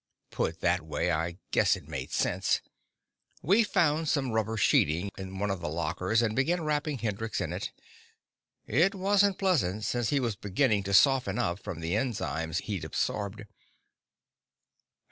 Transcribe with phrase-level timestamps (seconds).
[0.31, 2.59] Put that way, I guess it made sense.
[3.43, 7.53] We found some rubber sheeting in one of the lockers, and began wrapping Hendrix in
[7.53, 7.71] it;
[8.65, 13.45] it wasn't pleasant, since he was beginning to soften up from the enzymes he'd absorbed.